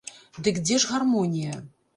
[0.47, 1.63] Дык дзе ж гармонія?